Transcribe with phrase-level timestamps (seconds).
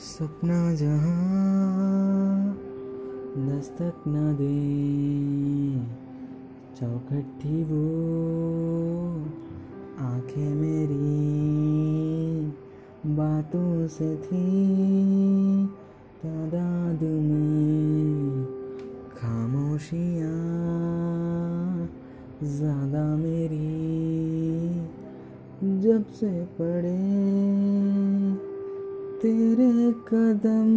[0.00, 2.54] सपना जहाँ
[3.38, 4.54] दस्तक न दे,
[6.76, 7.82] चौखट थी वो
[10.04, 10.96] आँखें मेरी,
[13.16, 15.66] बातों से थी
[16.24, 18.44] तादाद में
[19.16, 20.32] खामोशियाँ
[22.42, 23.68] ज़्यादा मेरी,
[25.82, 26.98] जब से पड़े
[29.22, 30.68] तेरे कदम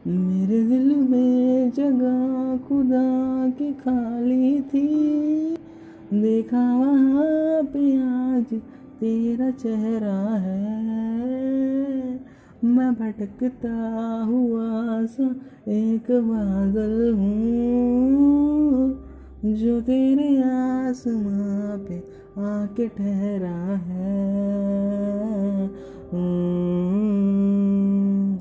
[0.07, 4.87] मेरे दिल में जगह खुदा की खाली थी।
[6.13, 8.59] देखा वहाँ पे आज
[8.99, 10.81] तेरा चेहरा है।
[12.63, 15.35] मैं भटकता हुआ सा
[15.67, 19.10] एक बादल हूँ।
[19.45, 22.03] जो तेरे आसमां पे
[22.37, 25.71] आके ठहरा है।
[26.13, 28.39] हम्म,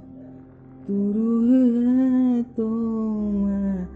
[0.87, 2.69] तू रूह है तो
[3.31, 3.89] मैं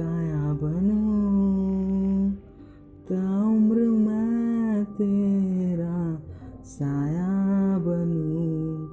[0.00, 2.32] काया बनूं।
[3.08, 6.22] ताउम्र मैं तेरा
[6.64, 8.88] साया बनूं?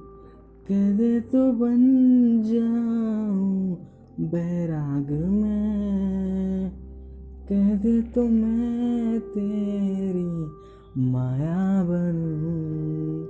[0.68, 3.78] कह दे तो बन जाऊँ
[4.20, 5.87] बैराग में।
[7.48, 10.46] कह दे तो मैं तेरी
[11.00, 13.26] माया बनूं।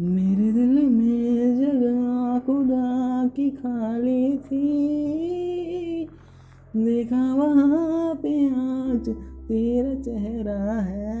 [0.00, 4.76] मेरे दिल में जगह खुदा की खाली थी।
[6.76, 9.16] देखा वहाँ पे आज
[9.48, 11.14] तेरा चेहरा है,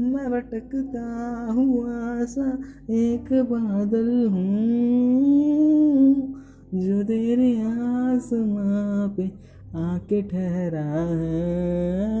[0.00, 1.04] मैं भटकता
[1.52, 2.46] हुआ सा
[2.90, 6.04] एक बादल हूँ,
[6.74, 9.26] जो तेरे आसमां पे
[9.76, 12.13] आके ठहरा है।